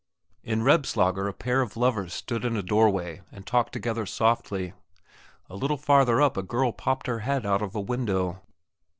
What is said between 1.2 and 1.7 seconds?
a pair